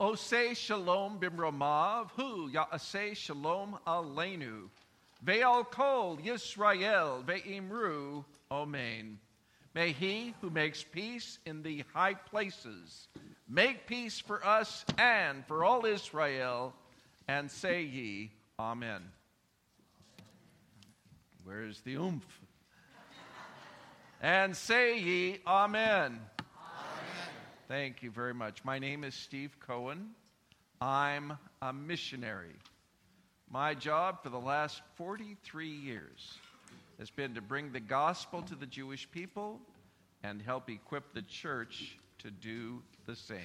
[0.00, 4.68] Ose shalom bimromav, hu ya'ase shalom aleinu.
[5.24, 9.16] Ve'al kol Yisrael ve'imru omein.
[9.74, 13.08] May he who makes peace in the high places
[13.48, 16.74] make peace for us and for all Israel,
[17.26, 19.02] and say ye, Amen.
[21.44, 22.40] Where's the oomph?
[24.22, 26.20] and say ye, Amen.
[27.68, 28.64] Thank you very much.
[28.64, 30.12] My name is Steve Cohen.
[30.80, 32.56] I'm a missionary.
[33.50, 36.38] My job for the last 43 years
[36.98, 39.60] has been to bring the gospel to the Jewish people
[40.22, 43.38] and help equip the church to do the same.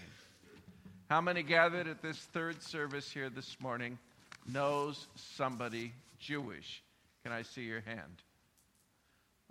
[1.09, 3.99] How many gathered at this third service here this morning
[4.47, 6.81] knows somebody Jewish?
[7.23, 8.23] Can I see your hand?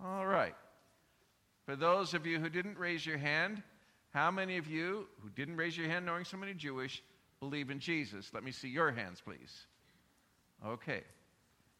[0.03, 0.55] All right.
[1.67, 3.61] For those of you who didn't raise your hand,
[4.13, 7.01] how many of you who didn't raise your hand knowing somebody Jewish
[7.39, 8.29] believe in Jesus?
[8.31, 9.65] Let me see your hands, please.
[10.65, 11.01] Okay.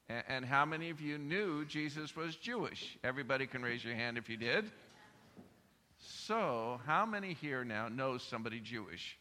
[0.09, 2.97] And, and how many of you knew Jesus was Jewish?
[3.03, 4.71] Everybody can raise your hand if you did.
[5.99, 9.17] So, how many here now know somebody Jewish?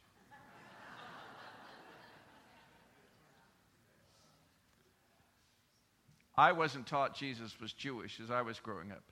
[6.34, 9.04] I wasn't taught Jesus was Jewish as I was growing up.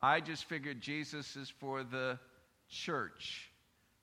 [0.00, 2.18] I just figured Jesus is for the
[2.68, 3.50] church.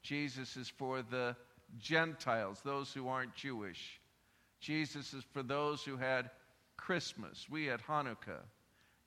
[0.02, 1.36] Jesus is for the
[1.80, 4.00] Gentiles, those who aren't Jewish.
[4.60, 6.30] Jesus is for those who had
[6.78, 7.48] Christmas.
[7.50, 8.42] We had Hanukkah.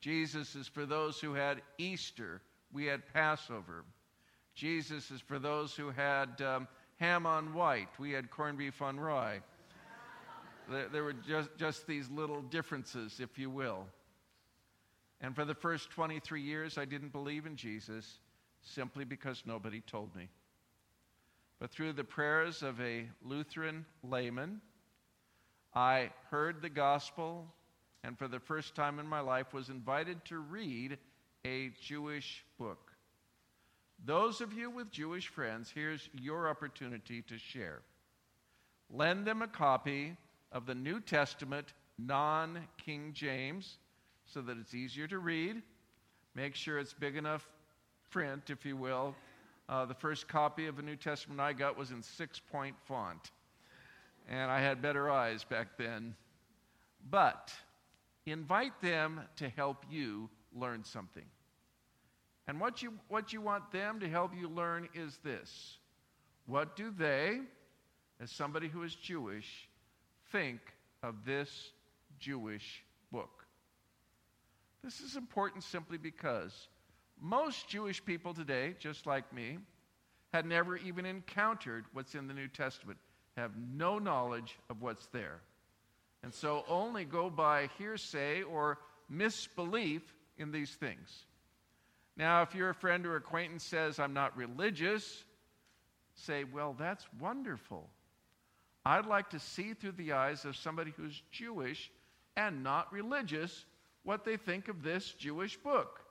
[0.00, 2.40] Jesus is for those who had Easter.
[2.72, 3.84] We had Passover.
[4.54, 7.88] Jesus is for those who had um, ham on white.
[7.98, 9.40] We had corned beef on rye.
[10.70, 13.86] there, there were just, just these little differences, if you will.
[15.20, 18.18] And for the first 23 years, I didn't believe in Jesus
[18.66, 20.28] simply because nobody told me.
[21.58, 24.60] But through the prayers of a Lutheran layman,
[25.74, 27.46] I heard the gospel
[28.06, 30.96] and for the first time in my life was invited to read
[31.44, 32.92] a Jewish book.
[34.04, 37.80] Those of you with Jewish friends, here's your opportunity to share.
[38.90, 40.16] Lend them a copy
[40.52, 43.78] of the New Testament, non King James,
[44.24, 45.62] so that it's easier to read.
[46.36, 47.48] Make sure it's big enough
[48.16, 49.14] print, if you will.
[49.68, 53.30] Uh, the first copy of the New Testament I got was in six point font.
[54.26, 56.14] And I had better eyes back then.
[57.10, 57.52] But
[58.24, 61.26] invite them to help you learn something.
[62.48, 65.76] And what you, what you want them to help you learn is this
[66.46, 67.40] What do they,
[68.18, 69.68] as somebody who is Jewish,
[70.32, 70.60] think
[71.02, 71.68] of this
[72.18, 72.82] Jewish
[73.12, 73.44] book?
[74.82, 76.68] This is important simply because
[77.20, 79.58] most Jewish people today, just like me,
[80.32, 82.98] had never even encountered what's in the New Testament,
[83.36, 85.40] have no knowledge of what's there.
[86.22, 88.78] And so only go by hearsay or
[89.08, 90.02] misbelief
[90.38, 91.24] in these things.
[92.16, 95.24] Now, if your friend or acquaintance says, I'm not religious,
[96.14, 97.88] say, Well, that's wonderful.
[98.84, 101.90] I'd like to see through the eyes of somebody who's Jewish
[102.36, 103.64] and not religious
[104.04, 106.05] what they think of this Jewish book.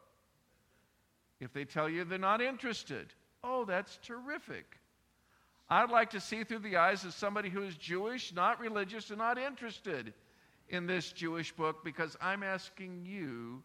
[1.46, 3.14] If they tell you they're not interested,
[3.44, 4.80] oh, that's terrific.
[5.70, 9.20] I'd like to see through the eyes of somebody who is Jewish, not religious, and
[9.20, 10.12] not interested
[10.70, 13.62] in this Jewish book because I'm asking you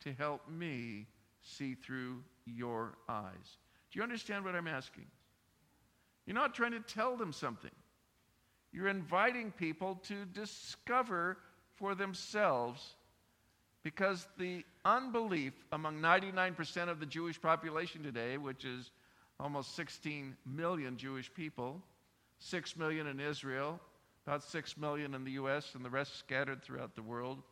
[0.00, 1.06] to help me
[1.40, 3.56] see through your eyes.
[3.90, 5.06] Do you understand what I'm asking?
[6.26, 7.70] You're not trying to tell them something.
[8.72, 11.38] You're inviting people to discover
[11.76, 12.94] for themselves
[13.82, 18.90] because the unbelief among 99% of the Jewish population today, which is
[19.40, 21.82] almost 16 million Jewish people,
[22.38, 23.80] 6 million in Israel,
[24.26, 27.42] about 6 million in the U.S., and the rest scattered throughout the world,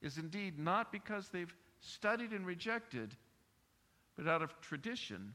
[0.00, 3.16] is indeed not because they've studied and rejected,
[4.16, 5.34] but out of tradition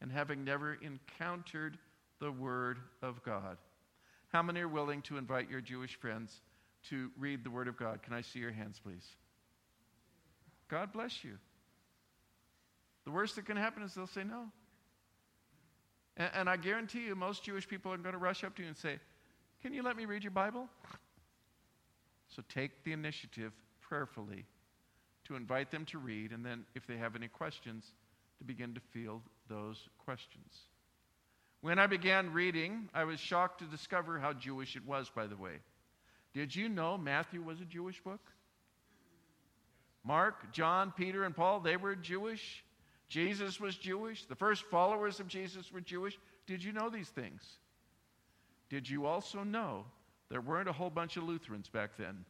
[0.00, 1.78] and having never encountered
[2.18, 3.56] the Word of God.
[4.32, 6.40] How many are willing to invite your Jewish friends
[6.88, 8.02] to read the Word of God?
[8.02, 9.06] Can I see your hands, please?
[10.72, 11.36] God bless you.
[13.04, 14.46] The worst that can happen is they'll say no.
[16.16, 18.68] And, and, I guarantee you, most Jewish people are going to rush up to you
[18.68, 18.98] and say,
[19.60, 20.68] Can you let me read your Bible?
[22.34, 23.52] So take the initiative
[23.82, 24.46] prayerfully
[25.26, 27.92] to invite them to read, and then if they have any questions,
[28.38, 29.20] to begin to field
[29.50, 30.56] those questions.
[31.60, 35.36] When I began reading, I was shocked to discover how Jewish it was, by the
[35.36, 35.58] way.
[36.32, 38.20] Did you know Matthew was a Jewish book?
[40.04, 42.64] Mark, John, Peter, and Paul, they were Jewish.
[43.08, 44.24] Jesus was Jewish.
[44.24, 46.18] The first followers of Jesus were Jewish.
[46.46, 47.42] Did you know these things?
[48.68, 49.84] Did you also know
[50.28, 52.24] there weren't a whole bunch of Lutherans back then?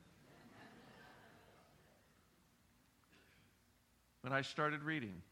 [4.23, 5.23] when I started reading,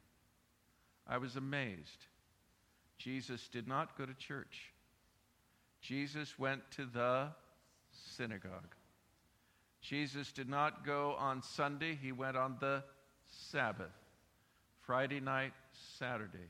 [1.07, 2.07] I was amazed.
[2.97, 4.73] Jesus did not go to church.
[5.81, 7.29] Jesus went to the
[7.91, 8.75] synagogue.
[9.81, 12.83] Jesus did not go on Sunday, he went on the
[13.27, 13.93] Sabbath,
[14.83, 15.53] Friday night,
[15.99, 16.49] Saturday.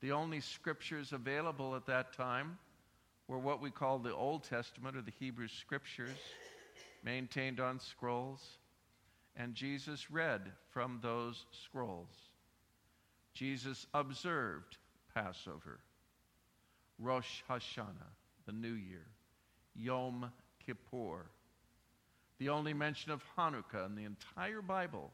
[0.00, 2.58] The only scriptures available at that time
[3.28, 6.16] were what we call the Old Testament or the Hebrew scriptures,
[7.02, 8.58] maintained on scrolls,
[9.36, 12.08] and Jesus read from those scrolls.
[13.34, 14.78] Jesus observed
[15.14, 15.80] Passover,
[16.98, 18.12] Rosh Hashanah,
[18.46, 19.06] the New Year,
[19.74, 20.30] Yom
[20.64, 21.26] Kippur.
[22.38, 25.10] The only mention of Hanukkah in the entire Bible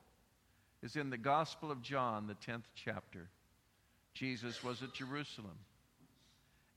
[0.82, 3.28] is in the Gospel of John, the 10th chapter.
[4.14, 5.56] Jesus was at Jerusalem.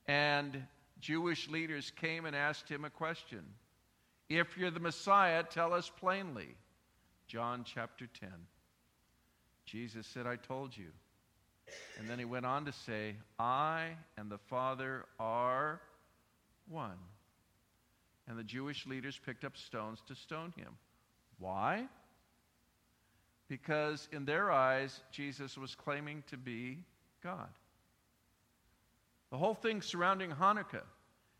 [0.07, 0.65] And
[0.99, 3.43] Jewish leaders came and asked him a question
[4.29, 6.55] If you're the Messiah, tell us plainly.
[7.27, 8.29] John chapter 10.
[9.65, 10.89] Jesus said, I told you.
[11.97, 15.81] And then he went on to say, I and the Father are
[16.67, 16.97] one.
[18.27, 20.77] And the Jewish leaders picked up stones to stone him.
[21.37, 21.87] Why?
[23.47, 26.79] Because in their eyes, Jesus was claiming to be
[27.23, 27.49] God.
[29.31, 30.83] The whole thing surrounding Hanukkah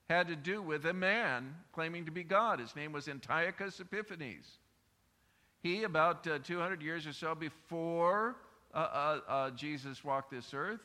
[0.09, 2.59] had to do with a man claiming to be God.
[2.59, 4.45] His name was Antiochus Epiphanes.
[5.63, 8.35] He, about uh, 200 years or so before
[8.73, 10.81] uh, uh, uh, Jesus walked this earth,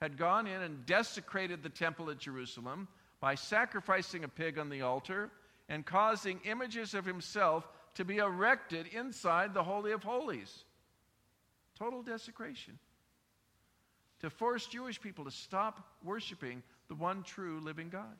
[0.00, 2.86] had gone in and desecrated the temple at Jerusalem
[3.20, 5.30] by sacrificing a pig on the altar
[5.68, 10.64] and causing images of himself to be erected inside the Holy of Holies.
[11.78, 12.78] Total desecration.
[14.20, 18.16] To force Jewish people to stop worshiping the one true living God.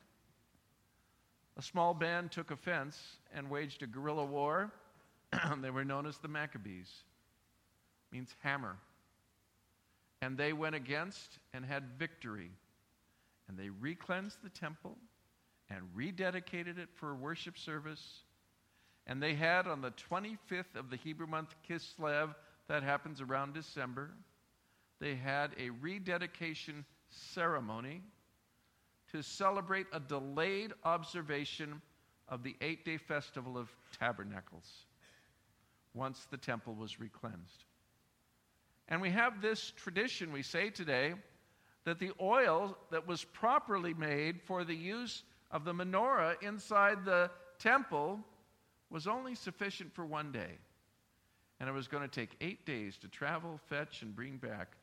[1.57, 2.99] A small band took offense
[3.33, 4.71] and waged a guerrilla war.
[5.61, 6.91] they were known as the Maccabees.
[8.11, 8.77] Means hammer.
[10.21, 12.51] And they went against and had victory.
[13.47, 14.97] And they recleansed the temple
[15.69, 18.23] and rededicated it for worship service.
[19.05, 22.33] And they had on the 25th of the Hebrew month Kislev,
[22.67, 24.11] that happens around December,
[24.99, 28.01] they had a rededication ceremony
[29.11, 31.81] to celebrate a delayed observation
[32.27, 34.85] of the eight day festival of tabernacles
[35.93, 37.65] once the temple was recleansed.
[38.89, 41.13] And we have this tradition, we say today,
[41.87, 47.31] that the oil that was properly made for the use of the menorah inside the
[47.59, 48.19] temple
[48.89, 50.51] was only sufficient for one day.
[51.61, 54.75] And it was going to take eight days to travel, fetch, and bring back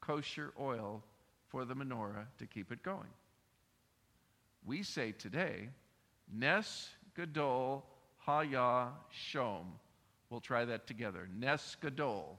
[0.00, 1.02] kosher oil
[1.48, 3.10] for the menorah to keep it going.
[4.64, 5.68] We say today,
[6.32, 7.84] Nes Gadol
[8.18, 9.64] Haya Shom.
[10.30, 11.28] We'll try that together.
[11.36, 12.38] Nes Gadol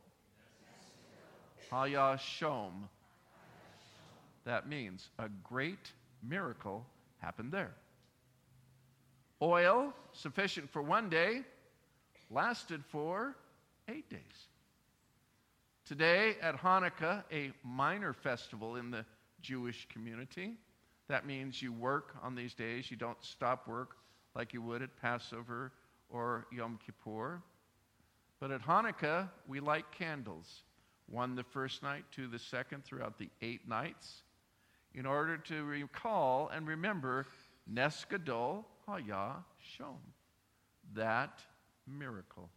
[1.70, 2.88] Haya Shom.
[4.48, 5.92] That means a great
[6.24, 6.86] miracle
[7.18, 7.74] happened there.
[9.42, 11.42] Oil, sufficient for one day,
[12.32, 13.36] lasted for
[13.90, 14.22] eight days.
[15.86, 19.06] Today at Hanukkah, a minor festival in the
[19.42, 20.54] Jewish community,
[21.10, 22.90] that means you work on these days.
[22.90, 23.98] You don't stop work
[24.34, 25.74] like you would at Passover
[26.10, 27.42] or Yom Kippur.
[28.40, 30.64] But at Hanukkah, we light candles.
[31.08, 34.24] One the first night, two the second, throughout the eight nights,
[34.98, 37.28] in order to recall and remember
[37.68, 40.00] Nes Gadol Haya Shom,
[40.96, 41.40] that
[41.88, 42.50] miracle.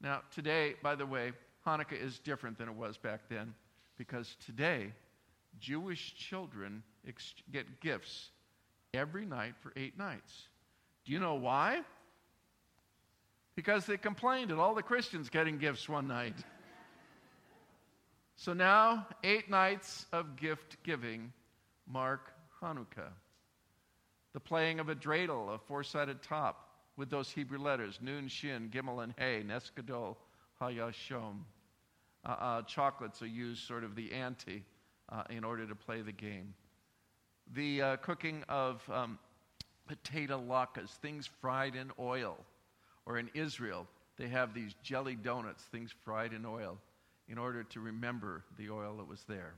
[0.00, 1.32] Now, today, by the way,
[1.66, 3.52] Hanukkah is different than it was back then
[3.98, 4.92] because today,
[5.58, 8.30] Jewish children ex- get gifts
[8.94, 10.48] every night for eight nights.
[11.04, 11.80] Do you know why?
[13.56, 16.36] Because they complained at all the Christians getting gifts one night.
[18.42, 21.32] so now, eight nights of gift giving
[21.86, 23.12] mark Hanukkah.
[24.32, 28.68] The playing of a dreidel, a four sided top with those Hebrew letters, Nun, Shin,
[28.68, 30.18] Gimel, and Hey, Nes Gadol,
[30.60, 31.44] Hayashom.
[32.24, 34.64] Uh, uh, chocolates are used sort of the ante
[35.08, 36.52] uh, in order to play the game.
[37.54, 39.20] The uh, cooking of um,
[39.86, 42.38] potato latkes, things fried in oil.
[43.06, 46.78] Or in Israel, they have these jelly donuts, things fried in oil,
[47.32, 49.54] in order to remember the oil that was there.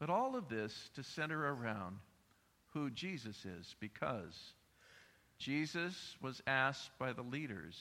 [0.00, 1.98] But all of this to center around
[2.74, 4.34] who Jesus is, because
[5.38, 7.78] Jesus was asked by the leaders,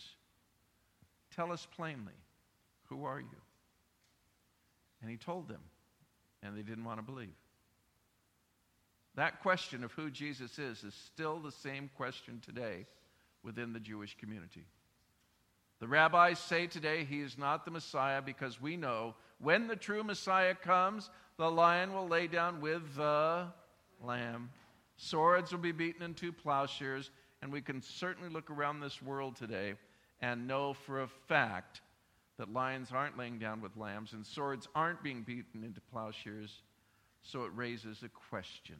[1.36, 2.14] Tell us plainly,
[2.90, 3.42] who are you?
[5.02, 5.62] And he told them,
[6.44, 7.30] and they didn't want to believe.
[9.16, 12.86] That question of who Jesus is is still the same question today
[13.44, 14.66] within the Jewish community.
[15.82, 20.04] The rabbis say today he is not the Messiah because we know when the true
[20.04, 23.48] Messiah comes, the lion will lay down with the
[24.00, 24.52] lamb.
[24.96, 27.10] Swords will be beaten into plowshares,
[27.42, 29.74] and we can certainly look around this world today
[30.22, 31.82] and know for a fact
[32.38, 36.62] that lions aren't laying down with lambs and swords aren't being beaten into plowshares.
[37.24, 38.78] So it raises a question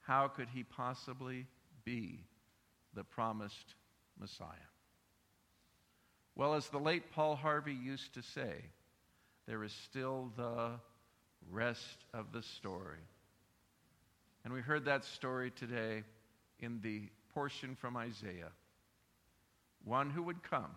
[0.00, 1.46] How could he possibly
[1.84, 2.24] be
[2.94, 3.74] the promised
[4.18, 4.48] Messiah?
[6.36, 8.52] Well, as the late Paul Harvey used to say,
[9.46, 10.72] there is still the
[11.50, 12.98] rest of the story.
[14.44, 16.04] And we heard that story today
[16.60, 18.52] in the portion from Isaiah.
[19.84, 20.70] One who would come,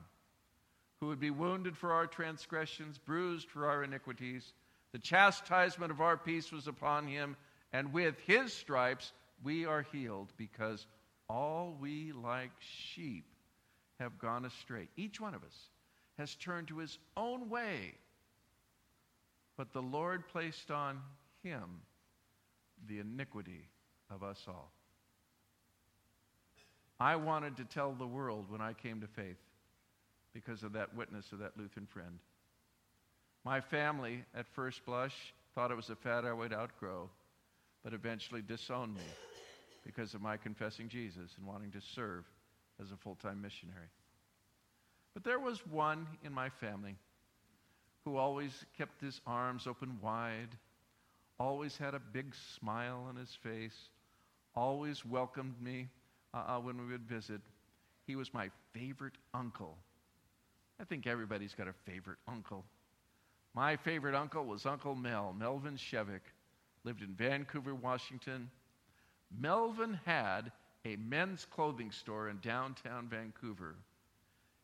[1.01, 4.53] who would be wounded for our transgressions, bruised for our iniquities.
[4.93, 7.35] The chastisement of our peace was upon him,
[7.73, 9.11] and with his stripes
[9.43, 10.87] we are healed, because
[11.27, 13.25] all we like sheep
[14.00, 14.88] have gone astray.
[14.96, 15.56] Each one of us
[16.18, 17.94] has turned to his own way.
[19.58, 21.00] But the Lord placed on
[21.44, 21.82] him
[22.88, 23.68] the iniquity
[24.10, 24.72] of us all.
[27.00, 29.38] I wanted to tell the world when I came to faith
[30.34, 32.20] because of that witness of that Lutheran friend.
[33.46, 35.15] My family, at first blush,
[35.56, 37.10] thought it was a fad I would outgrow,
[37.84, 39.01] but eventually disowned me
[39.86, 42.25] because of my confessing Jesus and wanting to serve
[42.81, 43.88] as a full time missionary.
[45.13, 46.95] But there was one in my family
[48.05, 50.50] who always kept his arms open wide
[51.39, 53.89] always had a big smile on his face,
[54.55, 55.88] always welcomed me
[56.33, 57.41] uh, uh, when we would visit.
[58.05, 59.77] He was my favorite uncle.
[60.79, 62.65] I think everybody's got a favorite uncle.
[63.53, 66.21] My favorite uncle was Uncle Mel, Melvin Shevik,
[66.83, 68.50] lived in Vancouver, Washington.
[69.39, 70.51] Melvin had
[70.86, 73.75] a men's clothing store in downtown Vancouver.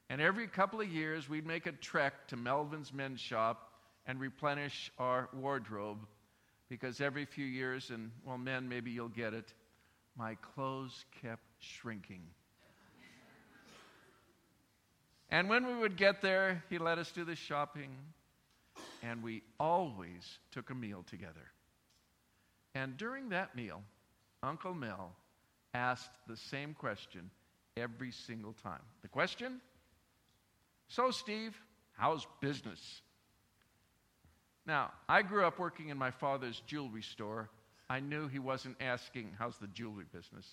[0.10, 3.72] And every couple of years, we'd make a trek to Melvin's men's shop
[4.06, 6.06] and replenish our wardrobe
[6.70, 9.54] because every few years, and well, men, maybe you'll get it,
[10.18, 12.22] my clothes kept shrinking.
[15.30, 17.90] and when we would get there, he let us do the shopping,
[19.04, 21.52] and we always took a meal together.
[22.74, 23.82] And during that meal,
[24.44, 25.16] Uncle Mel
[25.76, 27.30] asked the same question
[27.76, 28.82] every single time.
[29.02, 29.60] The question?
[30.88, 31.56] So, Steve,
[31.98, 33.02] how's business?
[34.66, 37.50] Now, I grew up working in my father's jewelry store.
[37.90, 40.48] I knew he wasn't asking, How's the jewelry business?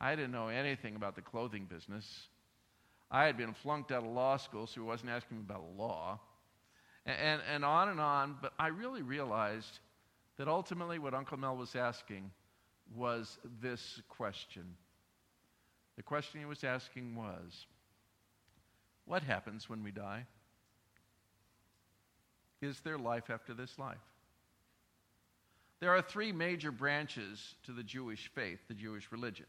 [0.00, 2.26] I didn't know anything about the clothing business.
[3.10, 6.18] I had been flunked out of law school, so he wasn't asking me about law.
[7.06, 9.78] And, and, and on and on, but I really realized
[10.36, 12.30] that ultimately what Uncle Mel was asking
[12.96, 14.64] was this question.
[15.96, 17.66] The question he was asking was,
[19.04, 20.26] What happens when we die?
[22.60, 23.98] Is there life after this life?
[25.80, 29.46] There are three major branches to the Jewish faith, the Jewish religion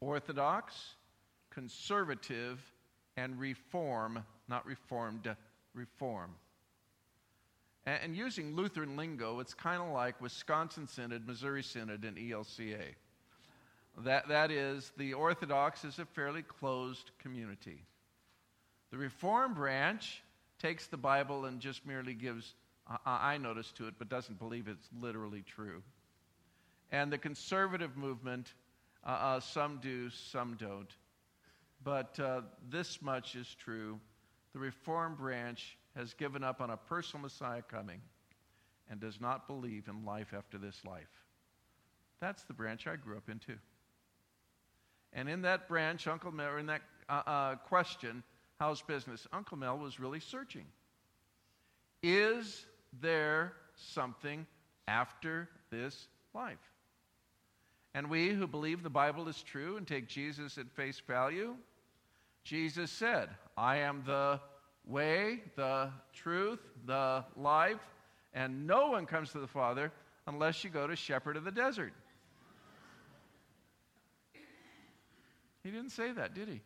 [0.00, 0.74] Orthodox,
[1.50, 2.60] conservative,
[3.16, 5.36] and reform, not reformed,
[5.74, 6.30] reform.
[7.86, 12.94] And, and using Lutheran lingo, it's kind of like Wisconsin Synod, Missouri Synod, and ELCA.
[13.98, 17.84] That, that is, the Orthodox is a fairly closed community.
[18.90, 20.22] The Reform branch
[20.58, 22.54] takes the Bible and just merely gives
[23.06, 25.82] I notice to it, but doesn't believe it's literally true.
[26.92, 28.52] And the conservative movement,
[29.04, 30.90] uh, uh, some do, some don't.
[31.82, 33.98] But uh, this much is true.
[34.52, 38.00] The Reform branch has given up on a personal Messiah coming
[38.90, 41.08] and does not believe in life after this life.
[42.20, 43.58] That's the branch I grew up in too.
[45.12, 48.22] And in that branch, Uncle Mel, in that uh, uh, question,
[48.60, 49.26] How's business?
[49.32, 50.64] Uncle Mel was really searching.
[52.02, 52.66] Is
[53.00, 54.46] there something
[54.86, 56.58] after this life?
[57.94, 61.54] And we who believe the Bible is true and take Jesus at face value,
[62.44, 64.40] Jesus said, I am the
[64.86, 67.80] way, the truth, the life,
[68.32, 69.92] and no one comes to the Father
[70.26, 71.92] unless you go to shepherd of the desert.
[75.62, 76.60] He didn't say that, did he?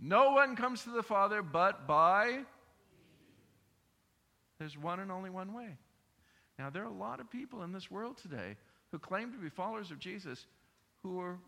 [0.00, 2.40] No one comes to the Father but by.
[4.58, 5.76] There's one and only one way.
[6.58, 8.56] Now, there are a lot of people in this world today
[8.90, 10.46] who claim to be followers of Jesus
[11.02, 11.38] who are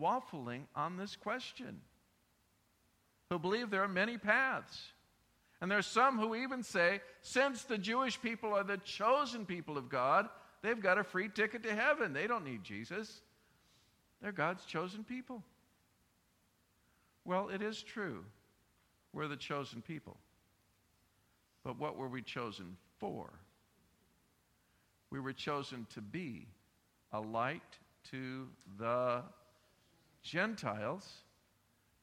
[0.00, 1.80] waffling on this question,
[3.30, 4.92] who believe there are many paths.
[5.60, 9.78] And there are some who even say, since the Jewish people are the chosen people
[9.78, 10.28] of God,
[10.62, 12.12] They've got a free ticket to heaven.
[12.12, 13.22] They don't need Jesus.
[14.20, 15.42] They're God's chosen people.
[17.24, 18.24] Well, it is true.
[19.12, 20.16] We're the chosen people.
[21.64, 23.30] But what were we chosen for?
[25.10, 26.46] We were chosen to be
[27.12, 27.62] a light
[28.10, 29.22] to the
[30.22, 31.08] Gentiles,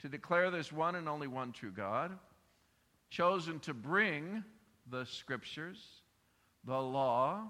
[0.02, 2.18] to declare there's one and only one true God,
[3.10, 4.44] chosen to bring
[4.90, 5.84] the scriptures,
[6.66, 7.50] the law,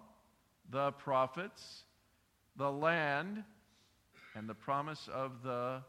[0.70, 1.84] the prophets,
[2.56, 3.44] the land,
[4.36, 5.82] and the promise of the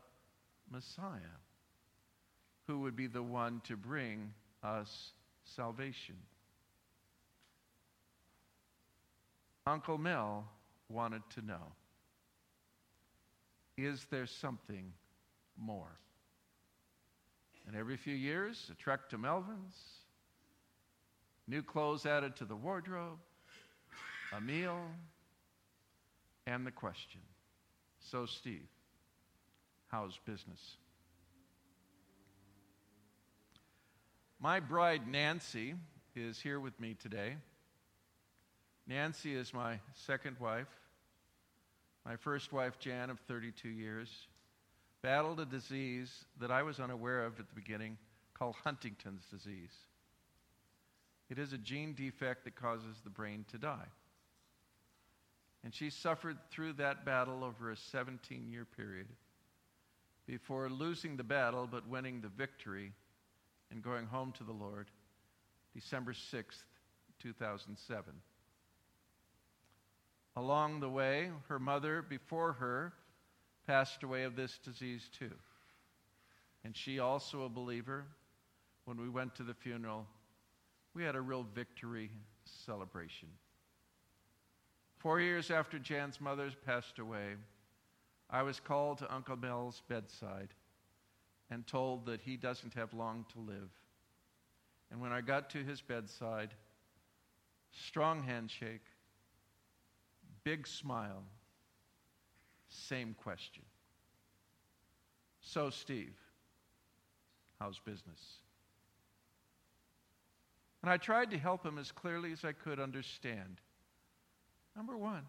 [0.70, 1.36] Messiah,
[2.66, 5.12] who would be the one to bring us
[5.44, 6.16] salvation.
[9.66, 10.48] Uncle Mel
[10.88, 11.72] wanted to know
[13.76, 14.92] is there something
[15.56, 15.98] more?
[17.68, 19.76] And every few years, a trek to Melvin's,
[21.46, 23.18] new clothes added to the wardrobe,
[24.34, 24.80] a meal,
[26.46, 27.20] and the question
[28.00, 28.66] So, Steve,
[29.88, 30.78] how's business?
[34.40, 35.74] My bride, Nancy,
[36.16, 37.36] is here with me today.
[38.86, 40.68] Nancy is my second wife.
[42.06, 44.08] My first wife, Jan, of 32 years,
[45.02, 47.96] battled a disease that I was unaware of at the beginning
[48.34, 49.74] called Huntington's disease.
[51.30, 53.88] It is a gene defect that causes the brain to die.
[55.64, 59.06] And she suffered through that battle over a 17 year period
[60.26, 62.92] before losing the battle but winning the victory
[63.70, 64.86] and going home to the Lord
[65.74, 66.62] December 6th,
[67.22, 68.12] 2007.
[70.36, 72.92] Along the way, her mother before her
[73.68, 75.30] passed away of this disease too.
[76.64, 78.06] And she, also a believer,
[78.86, 80.06] when we went to the funeral,
[80.94, 82.10] we had a real victory
[82.44, 83.28] celebration.
[84.96, 87.34] Four years after Jan's mother passed away,
[88.30, 90.48] I was called to Uncle Mel's bedside
[91.50, 93.70] and told that he doesn't have long to live.
[94.90, 96.54] And when I got to his bedside,
[97.70, 98.84] strong handshake,
[100.42, 101.22] big smile,
[102.68, 103.62] same question.
[105.40, 106.14] So, Steve,
[107.58, 108.20] how's business?
[110.82, 113.60] And I tried to help him as clearly as I could understand.
[114.76, 115.22] Number one,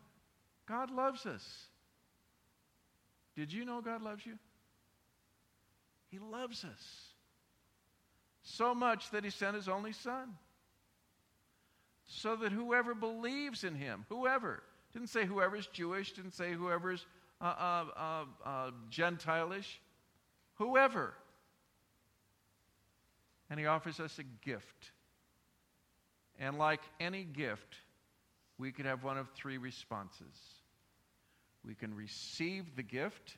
[0.68, 1.66] God loves us.
[3.36, 4.38] Did you know God loves you?
[6.10, 7.10] He loves us
[8.44, 10.36] so much that He sent His only Son.
[12.06, 17.06] So that whoever believes in Him, whoever, didn't say whoever's Jewish, didn't say whoever's
[17.42, 19.80] uh, uh, uh, uh, Gentilish,
[20.56, 21.14] whoever.
[23.50, 24.92] And He offers us a gift.
[26.40, 27.78] And like any gift,
[28.58, 30.38] we could have one of three responses.
[31.66, 33.38] We can receive the gift,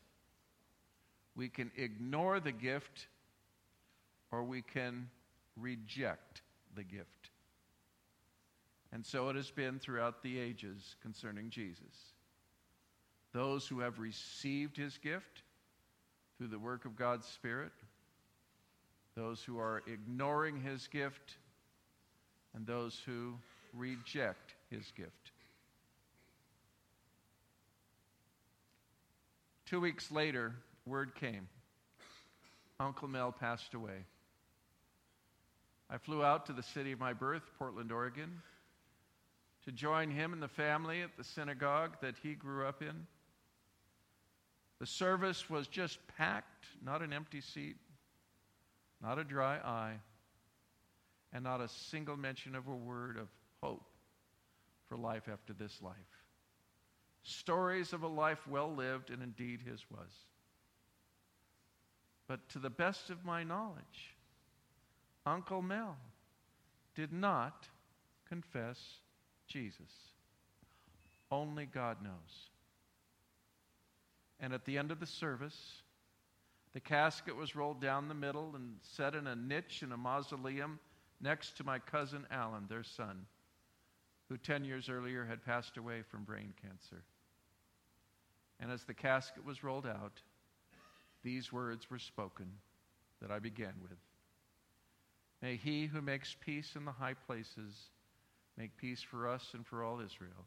[1.36, 3.08] we can ignore the gift,
[4.32, 5.10] or we can
[5.58, 6.42] reject
[6.76, 7.32] the gift.
[8.92, 12.11] And so it has been throughout the ages concerning Jesus.
[13.34, 15.44] Those who have received his gift
[16.38, 17.72] through the work of God's Spirit,
[19.16, 21.38] those who are ignoring his gift,
[22.54, 23.36] and those who
[23.74, 25.32] reject his gift.
[29.66, 30.54] Two weeks later,
[30.86, 31.48] word came
[32.80, 34.06] Uncle Mel passed away.
[35.90, 38.42] I flew out to the city of my birth, Portland, Oregon
[39.66, 43.06] to join him and the family at the synagogue that he grew up in.
[44.82, 47.76] The service was just packed, not an empty seat,
[49.00, 50.00] not a dry eye,
[51.32, 53.28] and not a single mention of a word of
[53.62, 53.86] hope
[54.90, 55.94] for life after this life.
[57.22, 60.10] Stories of a life well lived, and indeed his was.
[62.28, 64.16] But to the best of my knowledge,
[65.28, 65.96] Uncle Mel
[66.96, 67.68] did not
[68.28, 68.80] confess
[69.48, 69.92] Jesus.
[71.30, 72.51] Only God knows.
[74.42, 75.82] And at the end of the service,
[76.74, 80.80] the casket was rolled down the middle and set in a niche in a mausoleum
[81.22, 83.26] next to my cousin Alan, their son,
[84.28, 87.04] who 10 years earlier had passed away from brain cancer.
[88.60, 90.22] And as the casket was rolled out,
[91.24, 92.48] these words were spoken
[93.22, 93.98] that I began with
[95.42, 97.90] May he who makes peace in the high places
[98.58, 100.46] Make peace for us and for all Israel.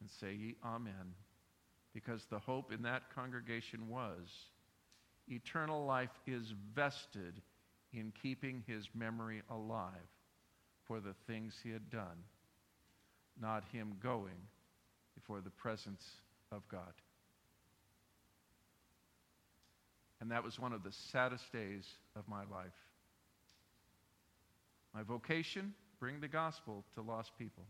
[0.00, 1.14] And say ye Amen.
[1.94, 4.28] Because the hope in that congregation was
[5.28, 7.40] eternal life is vested
[7.92, 9.88] in keeping his memory alive
[10.86, 12.24] for the things he had done,
[13.40, 14.48] not him going
[15.14, 16.04] before the presence
[16.52, 16.92] of God.
[20.20, 22.72] And that was one of the saddest days of my life.
[24.94, 27.64] My vocation, bring the gospel to lost people.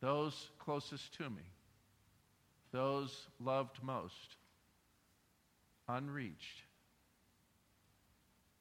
[0.00, 1.42] Those closest to me,
[2.72, 4.36] those loved most,
[5.88, 6.62] unreached.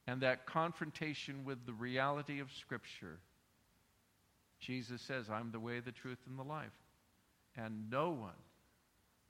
[0.08, 3.20] And that confrontation with the reality of Scripture.
[4.60, 6.74] Jesus says, I'm the way, the truth, and the life.
[7.56, 8.32] And no one,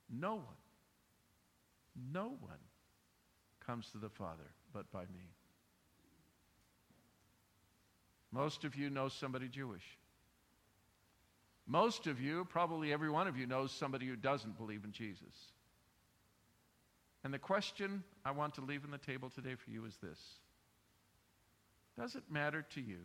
[0.10, 0.44] no one,
[2.14, 2.60] no one
[3.66, 5.30] comes to the Father but by me.
[8.32, 9.99] Most of you know somebody Jewish.
[11.70, 15.54] Most of you, probably every one of you, knows somebody who doesn't believe in Jesus.
[17.24, 20.20] And the question I want to leave on the table today for you is this
[21.96, 22.98] Does it matter to you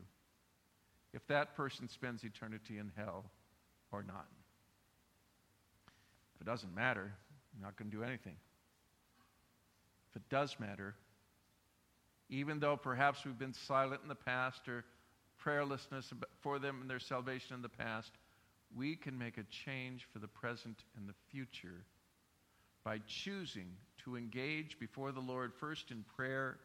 [1.12, 3.26] if that person spends eternity in hell
[3.92, 4.28] or not?
[6.34, 7.12] If it doesn't matter,
[7.54, 8.36] I'm not going to do anything.
[10.10, 10.94] If it does matter,
[12.30, 14.86] even though perhaps we've been silent in the past or
[15.44, 18.10] prayerlessness for them and their salvation in the past,
[18.76, 21.84] we can make a change for the present and the future
[22.84, 23.68] by choosing
[24.04, 26.58] to engage before the Lord first in prayer,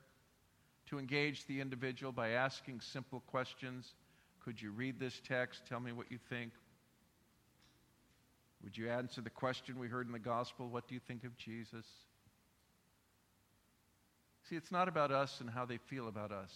[0.87, 3.93] to engage the individual by asking simple questions.
[4.43, 5.61] Could you read this text?
[5.67, 6.51] Tell me what you think.
[8.63, 10.67] Would you answer the question we heard in the gospel?
[10.67, 11.85] What do you think of Jesus?
[14.49, 16.51] See, it's not about us and how they feel about us.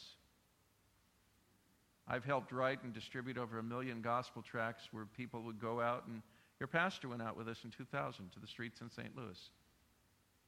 [2.08, 6.06] I've helped write and distribute over a million gospel tracts where people would go out,
[6.08, 6.22] and
[6.60, 9.16] your pastor went out with us in 2000 to the streets in St.
[9.16, 9.40] Louis.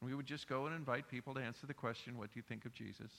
[0.02, 2.66] We would just go and invite people to answer the question, What do you think
[2.66, 3.10] of Jesus?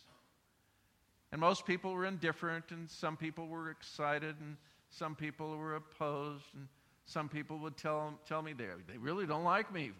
[1.31, 4.55] And most people were indifferent, and some people were excited, and
[4.89, 6.67] some people were opposed, and
[7.05, 9.91] some people would tell, tell me they, they really don't like me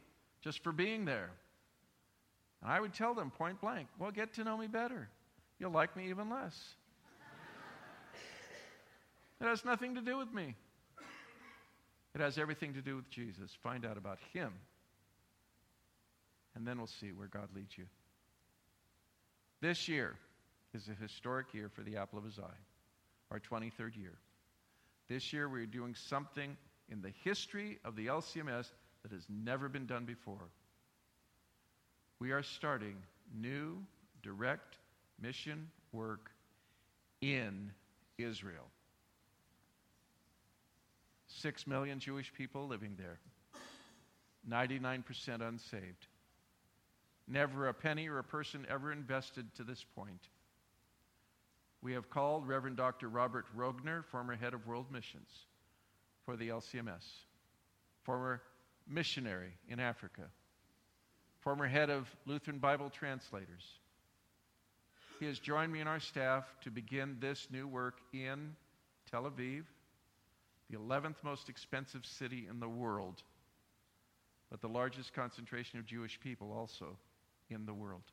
[0.41, 1.31] just for being there.
[2.61, 5.09] And I would tell them point blank, Well, get to know me better.
[5.59, 6.75] You'll like me even less.
[9.39, 10.55] It has nothing to do with me.
[12.15, 13.51] It has everything to do with Jesus.
[13.61, 14.51] Find out about Him.
[16.55, 17.85] And then we'll see where God leads you.
[19.61, 20.15] This year
[20.73, 22.59] is a historic year for the apple of His eye,
[23.31, 24.17] our 23rd year.
[25.07, 26.57] This year we're doing something
[26.89, 28.71] in the history of the LCMS
[29.03, 30.49] that has never been done before.
[32.19, 32.95] We are starting
[33.39, 33.77] new
[34.23, 34.77] direct
[35.21, 36.31] mission work
[37.21, 37.71] in
[38.17, 38.65] Israel.
[41.41, 43.19] Six million Jewish people living there,
[44.49, 45.03] 99%
[45.47, 46.07] unsaved.
[47.27, 50.21] Never a penny or a person ever invested to this point.
[51.83, 53.07] We have called Reverend Dr.
[53.07, 55.29] Robert Roegner, former head of World Missions
[56.25, 57.05] for the LCMS,
[58.03, 58.41] former
[58.87, 60.23] missionary in Africa,
[61.41, 63.65] former head of Lutheran Bible translators.
[65.19, 68.55] He has joined me and our staff to begin this new work in
[69.11, 69.63] Tel Aviv,
[70.69, 73.23] the 11th most expensive city in the world,
[74.49, 76.97] but the largest concentration of Jewish people also
[77.49, 78.03] in the world.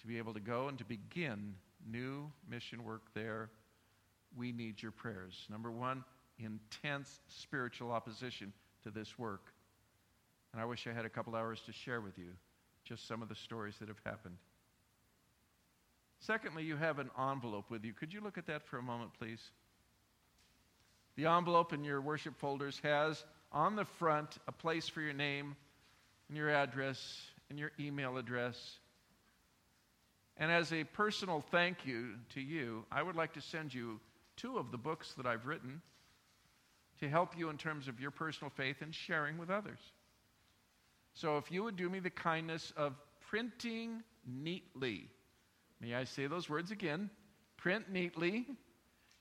[0.00, 1.54] To be able to go and to begin
[1.90, 3.50] new mission work there,
[4.36, 5.46] we need your prayers.
[5.50, 6.04] Number one,
[6.38, 9.52] intense spiritual opposition to this work.
[10.52, 12.30] And I wish I had a couple hours to share with you
[12.84, 14.36] just some of the stories that have happened.
[16.20, 17.92] Secondly, you have an envelope with you.
[17.92, 19.40] Could you look at that for a moment, please?
[21.16, 25.56] The envelope in your worship folders has on the front a place for your name
[26.28, 28.78] and your address and your email address.
[30.36, 34.00] And as a personal thank you to you, I would like to send you
[34.36, 35.80] two of the books that I've written
[36.98, 39.78] to help you in terms of your personal faith and sharing with others.
[41.14, 42.94] So if you would do me the kindness of
[43.28, 45.08] printing neatly,
[45.80, 47.10] may I say those words again?
[47.56, 48.46] Print neatly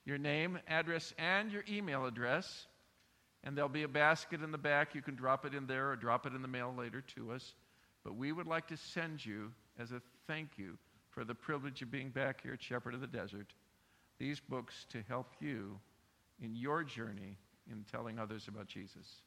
[0.06, 2.68] your name, address, and your email address.
[3.44, 4.96] And there'll be a basket in the back.
[4.96, 7.54] You can drop it in there or drop it in the mail later to us.
[8.04, 10.78] But we would like to send you, as a thank you
[11.10, 13.54] for the privilege of being back here at Shepherd of the Desert,
[14.20, 15.80] these books to help you
[16.42, 17.38] in your journey
[17.70, 19.22] in telling others about Jesus.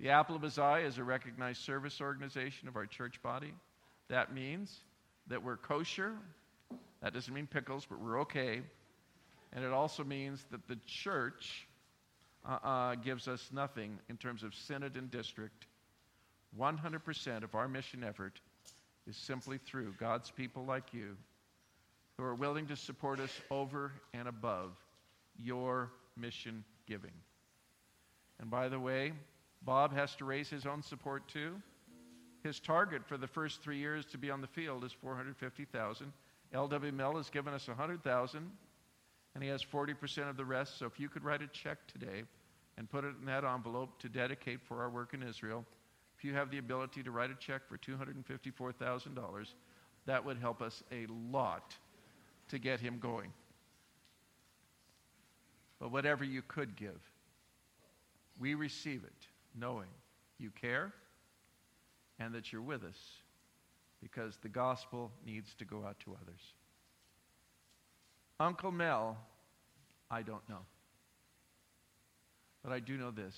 [0.00, 3.52] The Apple of His Eye is a recognized service organization of our church body.
[4.08, 4.80] That means
[5.28, 6.14] that we're kosher.
[7.02, 8.62] That doesn't mean pickles, but we're okay.
[9.52, 11.66] And it also means that the church
[12.48, 15.66] uh, uh, gives us nothing in terms of synod and district.
[16.58, 18.40] 100% of our mission effort
[19.06, 21.16] is simply through God's people like you
[22.16, 24.72] who are willing to support us over and above
[25.38, 27.12] your mission giving.
[28.40, 29.12] And by the way,
[29.62, 31.54] Bob has to raise his own support too.
[32.42, 36.12] His target for the first three years to be on the field is 450,000.
[36.52, 38.50] LWML has given us 100,000,
[39.34, 40.78] and he has 40% of the rest.
[40.78, 42.24] So if you could write a check today
[42.76, 45.64] and put it in that envelope to dedicate for our work in Israel,
[46.16, 49.46] if you have the ability to write a check for $254,000,
[50.06, 51.74] that would help us a lot
[52.48, 53.32] to get him going.
[55.80, 57.00] But whatever you could give,
[58.38, 59.26] we receive it
[59.58, 59.88] knowing
[60.38, 60.92] you care
[62.18, 62.98] and that you're with us
[64.00, 66.40] because the gospel needs to go out to others.
[68.42, 69.16] Uncle Mel,
[70.10, 70.66] I don't know.
[72.64, 73.36] But I do know this.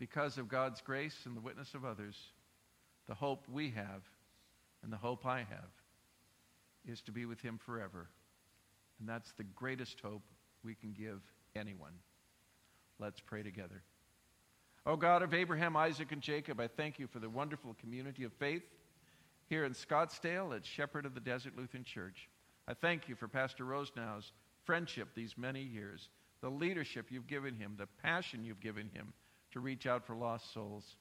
[0.00, 2.16] Because of God's grace and the witness of others,
[3.06, 4.02] the hope we have
[4.82, 5.70] and the hope I have
[6.84, 8.08] is to be with him forever.
[8.98, 10.22] And that's the greatest hope
[10.64, 11.20] we can give
[11.54, 11.92] anyone.
[12.98, 13.82] Let's pray together.
[14.84, 18.32] Oh God of Abraham, Isaac, and Jacob, I thank you for the wonderful community of
[18.32, 18.64] faith
[19.48, 22.28] here in Scottsdale at Shepherd of the Desert Lutheran Church.
[22.70, 24.30] I thank you for Pastor Rosenau's
[24.62, 26.08] friendship these many years,
[26.40, 29.12] the leadership you've given him, the passion you've given him
[29.50, 30.94] to reach out for lost souls.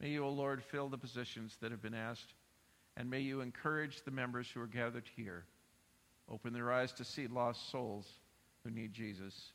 [0.00, 2.34] May you, O Lord, fill the positions that have been asked,
[2.96, 5.44] and may you encourage the members who are gathered here.
[6.28, 8.08] Open their eyes to see lost souls
[8.64, 9.52] who need Jesus.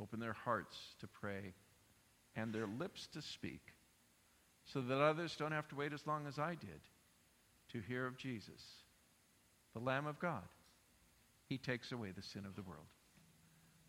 [0.00, 1.54] Open their hearts to pray
[2.34, 3.62] and their lips to speak
[4.64, 6.80] so that others don't have to wait as long as I did
[7.70, 8.64] to hear of Jesus,
[9.74, 10.42] the Lamb of God.
[11.48, 12.86] He takes away the sin of the world.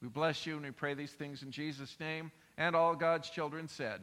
[0.02, 2.32] We bless you and we pray these things in Jesus' name.
[2.58, 4.02] And all God's children said,